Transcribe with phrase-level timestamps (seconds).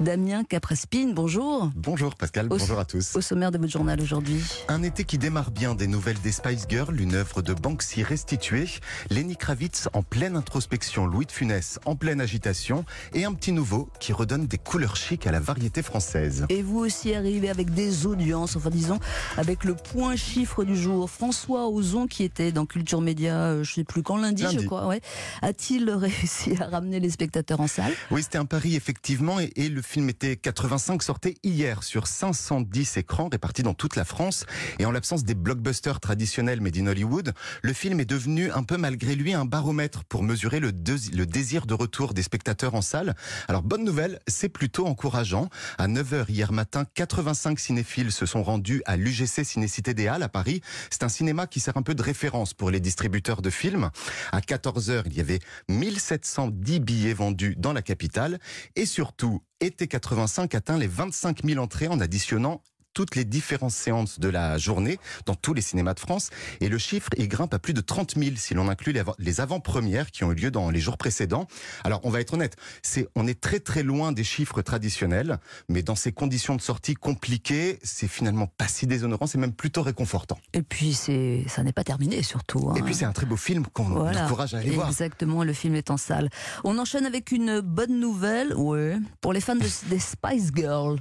[0.00, 1.70] Damien Caprespine, bonjour.
[1.76, 3.16] Bonjour Pascal, bonjour à tous.
[3.16, 4.42] Au sommaire de votre journal aujourd'hui.
[4.68, 8.64] Un été qui démarre bien des nouvelles des Spice Girls, une œuvre de Banksy restituée,
[9.10, 13.90] Lenny Kravitz en pleine introspection, Louis de Funès en pleine agitation et un petit nouveau
[14.00, 16.46] qui redonne des couleurs chic à la variété française.
[16.48, 19.00] Et vous aussi arrivez avec des audiences, enfin disons
[19.36, 21.10] avec le point chiffre du jour.
[21.10, 24.60] François Ozon qui était dans Culture Média, euh, je sais plus quand lundi, Lundi.
[24.60, 25.02] je crois, ouais,
[25.42, 27.92] a-t-il réussi à ramener les spectateurs en salle?
[28.10, 32.96] Oui, c'était un pari effectivement et, et le film était 85 sortait hier sur 510
[32.98, 34.46] écrans répartis dans toute la France
[34.78, 37.32] et en l'absence des blockbusters traditionnels made in Hollywood,
[37.62, 41.66] le film est devenu un peu malgré lui un baromètre pour mesurer le, le désir
[41.66, 43.16] de retour des spectateurs en salle.
[43.48, 45.48] Alors bonne nouvelle, c'est plutôt encourageant.
[45.76, 50.28] À 9h hier matin, 85 cinéphiles se sont rendus à l'UGC Cinécité des Halles à
[50.28, 50.60] Paris.
[50.90, 53.90] C'est un cinéma qui sert un peu de référence pour les distributeurs de films.
[54.30, 58.38] À 14h, il y avait 1710 billets vendus dans la capitale
[58.76, 62.62] et surtout, été 85 atteint les 25 000 entrées en additionnant
[63.00, 66.28] toutes les différentes séances de la journée dans tous les cinémas de France
[66.60, 69.14] et le chiffre il grimpe à plus de 30 000 si l'on inclut les avant-
[69.18, 71.46] les avant-premières qui ont eu lieu dans les jours précédents.
[71.82, 75.38] Alors on va être honnête, c'est on est très très loin des chiffres traditionnels,
[75.70, 79.80] mais dans ces conditions de sortie compliquées, c'est finalement pas si déshonorant, c'est même plutôt
[79.82, 80.36] réconfortant.
[80.52, 82.70] Et puis c'est, ça n'est pas terminé surtout.
[82.76, 82.82] Et hein.
[82.84, 84.26] puis c'est un très beau film qu'on Voilà.
[84.26, 84.88] encourage à aller voir.
[84.88, 86.28] Exactement, le film est en salle.
[86.64, 90.98] On enchaîne avec une bonne nouvelle, ouais, pour les fans de- des Spice Girls.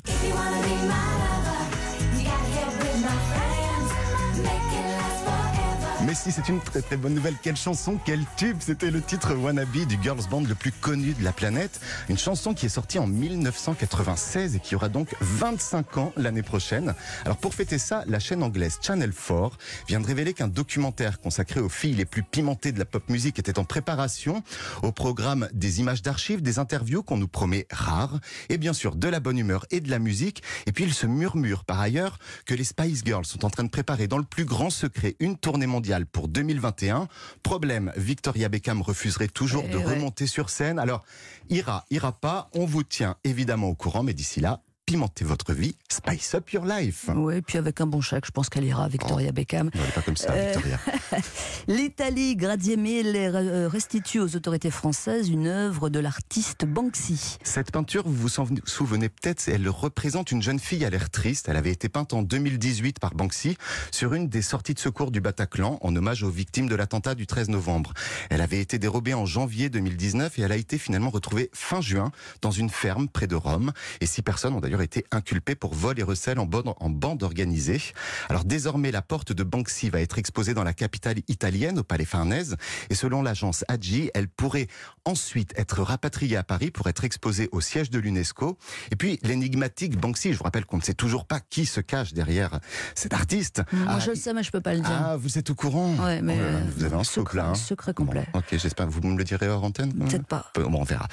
[6.10, 9.36] Mais si c'est une très très bonne nouvelle, quelle chanson, quel tube C'était le titre
[9.36, 11.80] Wannabe du girls band le plus connu de la planète.
[12.10, 16.96] Une chanson qui est sortie en 1996 et qui aura donc 25 ans l'année prochaine.
[17.26, 21.60] Alors pour fêter ça, la chaîne anglaise Channel 4 vient de révéler qu'un documentaire consacré
[21.60, 24.42] aux filles les plus pimentées de la pop musique était en préparation.
[24.82, 29.08] Au programme des images d'archives, des interviews qu'on nous promet rares et bien sûr de
[29.10, 30.42] la bonne humeur et de la musique.
[30.66, 33.70] Et puis il se murmure par ailleurs que les Spice Girls sont en train de
[33.70, 37.08] préparer dans le plus grand secret une tournée mondiale pour 2021.
[37.44, 39.86] Problème, Victoria Beckham refuserait toujours Eh de ouais.
[39.96, 40.80] remonter sur scène.
[40.80, 41.04] Alors,
[41.50, 45.76] ira, ira pas, on vous tient évidemment au courant, mais d'ici là, pimentez votre vie,
[45.88, 47.12] spice up your life.
[47.16, 49.68] Oui, puis avec un bon chèque, je pense qu'elle ira, Victoria Beckham.
[49.68, 50.80] Non, elle est pas comme ça, Euh, Victoria.
[51.68, 57.38] L'Italie, Grazie Mille, euh, restitue aux autorités françaises une œuvre de l'artiste Banksy.
[57.44, 58.30] Cette peinture, vous vous
[58.66, 61.50] souvenez peut-être, elle représente une jeune fille à l'air triste.
[61.50, 63.58] Elle avait été peinte en 2018 par Banksy
[63.92, 67.28] sur une des sorties de secours du Bataclan en hommage aux victimes de l'attentat du
[67.28, 67.94] 13 novembre.
[68.32, 72.12] Elle avait été dérobée en janvier 2019 et elle a été finalement retrouvée fin juin
[72.42, 73.72] dans une ferme près de Rome.
[74.02, 77.24] Et six personnes ont d'ailleurs été inculpées pour vol et recel en bande, en bande
[77.24, 77.82] organisée.
[78.30, 82.06] Alors désormais, la porte de Banksy va être exposée dans la capitale italienne, au Palais
[82.06, 82.56] Farnèse.
[82.90, 84.68] Et selon l'agence AGI, elle pourrait
[85.06, 88.58] ensuite être rapatriée à Paris pour être exposée au siège de l'UNESCO.
[88.92, 92.14] Et puis l'énigmatique Banksy, je vous rappelle qu'on ne sait toujours pas qui se cache
[92.14, 92.60] derrière
[92.96, 93.62] cet artiste.
[93.72, 94.90] Moi, Ah, je le sais, mais je peux pas le dire.
[94.92, 97.50] ah, vous êtes au courant Ouais, mais, Oh euh, Vous avez un scoop secret, là.
[97.50, 98.26] hein secret complet.
[98.34, 98.88] Bon, ok, j'espère.
[98.90, 100.52] Vous me le direz hors antenne Peut-être pas.
[100.56, 101.08] Bon, on verra.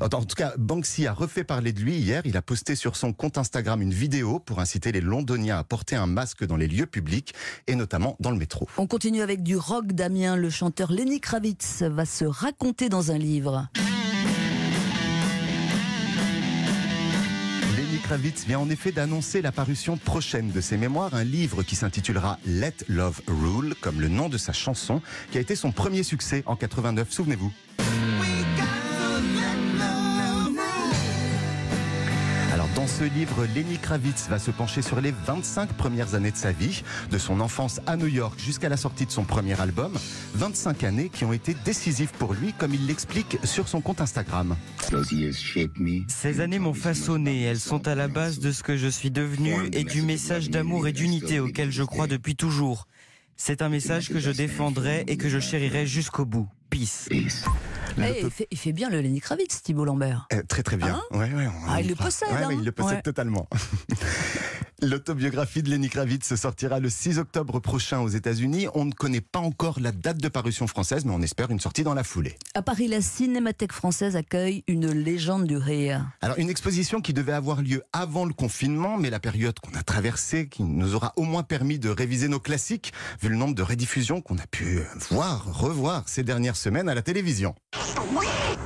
[0.00, 2.22] En tout cas, Banksy a refait parler de lui hier.
[2.24, 5.96] Il a posté sur son compte Instagram une vidéo pour inciter les Londoniens à porter
[5.96, 7.34] un masque dans les lieux publics
[7.66, 8.68] et notamment dans le métro.
[8.76, 10.36] On continue avec du rock, Damien.
[10.36, 13.68] Le chanteur Lenny Kravitz va se raconter dans un livre.
[17.76, 21.76] Lenny Kravitz vient en effet d'annoncer la parution prochaine de ses mémoires, un livre qui
[21.76, 25.00] s'intitulera Let Love Rule, comme le nom de sa chanson,
[25.30, 27.52] qui a été son premier succès en 89, souvenez-vous.
[32.90, 36.82] Ce livre, Lenny Kravitz va se pencher sur les 25 premières années de sa vie,
[37.10, 39.92] de son enfance à New York jusqu'à la sortie de son premier album.
[40.34, 44.56] 25 années qui ont été décisives pour lui, comme il l'explique sur son compte Instagram.
[46.08, 49.54] Ces années m'ont façonné, elles sont à la base de ce que je suis devenu
[49.72, 52.86] et du message d'amour et d'unité auquel je crois depuis toujours.
[53.36, 56.48] C'est un message que je défendrai et que je chérirai jusqu'au bout.
[56.70, 57.08] Peace.
[57.98, 60.26] Eh, il, fait, il fait bien le Lenny Kravitz, Thibault Lambert.
[60.32, 61.00] Euh, très très bien.
[61.12, 62.48] ouais, ouais, on- Ah, il le possède, ouais, hein.
[62.52, 63.48] il le possède totalement.
[64.82, 68.66] L'autobiographie de Lenny Kravitz sortira le 6 octobre prochain aux États-Unis.
[68.72, 71.82] On ne connaît pas encore la date de parution française, mais on espère une sortie
[71.82, 72.34] dans la foulée.
[72.54, 76.06] À Paris, la Cinémathèque française accueille une légende du rire.
[76.22, 79.82] Alors, une exposition qui devait avoir lieu avant le confinement, mais la période qu'on a
[79.82, 83.62] traversée, qui nous aura au moins permis de réviser nos classiques, vu le nombre de
[83.62, 84.80] rediffusions qu'on a pu
[85.10, 87.54] voir, revoir ces dernières semaines à la télévision.
[87.98, 88.58] Wait,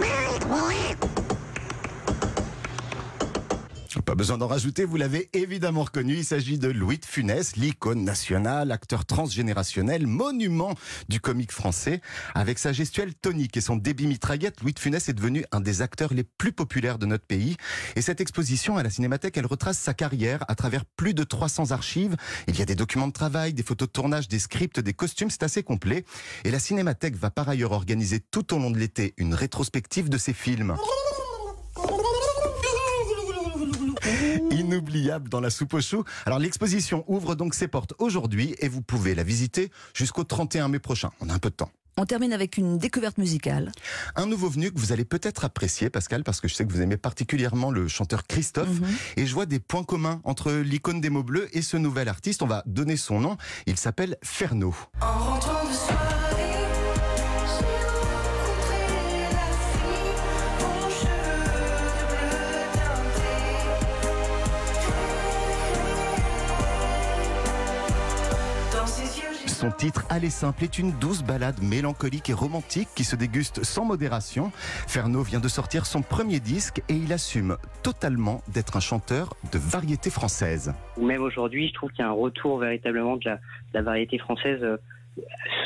[0.00, 1.09] wait, wait.
[4.04, 6.14] Pas besoin d'en rajouter, vous l'avez évidemment reconnu.
[6.14, 10.74] Il s'agit de Louis de Funès, l'icône nationale, acteur transgénérationnel, monument
[11.08, 12.00] du comique français.
[12.34, 15.82] Avec sa gestuelle tonique et son débit mitraillette, Louis de Funès est devenu un des
[15.82, 17.56] acteurs les plus populaires de notre pays.
[17.94, 21.70] Et cette exposition à la Cinémathèque, elle retrace sa carrière à travers plus de 300
[21.70, 22.16] archives.
[22.48, 25.30] Il y a des documents de travail, des photos de tournage, des scripts, des costumes,
[25.30, 26.04] c'est assez complet.
[26.44, 30.18] Et la Cinémathèque va par ailleurs organiser tout au long de l'été une rétrospective de
[30.18, 30.76] ses films.
[34.70, 36.04] Inoubliable dans la soupe aux choux.
[36.26, 40.78] Alors l'exposition ouvre donc ses portes aujourd'hui et vous pouvez la visiter jusqu'au 31 mai
[40.78, 41.10] prochain.
[41.20, 41.72] On a un peu de temps.
[41.96, 43.72] On termine avec une découverte musicale.
[44.14, 46.82] Un nouveau venu que vous allez peut-être apprécier, Pascal, parce que je sais que vous
[46.82, 48.80] aimez particulièrement le chanteur Christophe.
[48.80, 48.88] Mhm.
[49.16, 52.42] Et je vois des points communs entre l'icône des mots bleus et ce nouvel artiste.
[52.42, 53.36] On va donner son nom.
[53.66, 54.72] Il s'appelle Ferno.
[55.00, 56.19] En rentrant de soirée,
[69.60, 73.84] Son titre Aller simple est une douce balade mélancolique et romantique qui se déguste sans
[73.84, 74.52] modération.
[74.54, 79.58] Ferno vient de sortir son premier disque et il assume totalement d'être un chanteur de
[79.58, 80.72] variété française.
[80.96, 83.32] Même aujourd'hui, je trouve qu'il y a un retour véritablement de
[83.74, 84.78] la, variété française euh,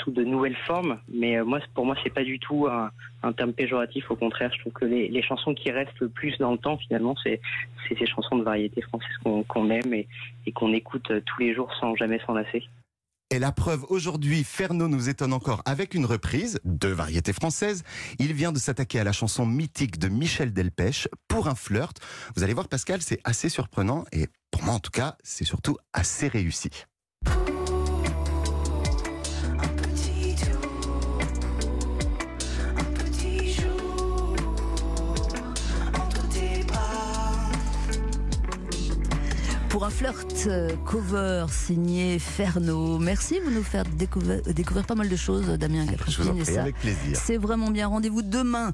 [0.03, 0.99] sous de nouvelles formes.
[1.09, 4.11] Mais euh, moi, pour moi, c'est pas du tout un, terme péjoratif.
[4.11, 7.15] Au contraire, je trouve que les, chansons qui restent le plus dans le temps, finalement,
[7.23, 7.41] c'est
[7.89, 10.09] ces chansons de variété française qu'on qu'on aime et,
[10.47, 12.69] et qu'on écoute euh, tous les jours sans jamais s'en lasser.
[13.35, 17.83] Et la preuve, aujourd'hui, Ferno nous étonne encore avec une reprise de variété française.
[18.21, 21.99] Il vient de s'attaquer à la chanson mythique de Michel Delpech, Pour un flirt.
[22.37, 25.77] Vous allez voir, Pascal, c'est assez surprenant et pour moi, en tout cas, c'est surtout
[25.93, 26.71] assez réussi.
[39.75, 42.97] Pour un flirt euh, cover signé Ferno.
[43.01, 45.85] Merci, vous nous faites découvrir, découvrir pas mal de choses, Damien
[46.45, 47.19] ça, avec plaisir.
[47.21, 47.89] C'est vraiment bien.
[47.89, 48.73] Rendez-vous demain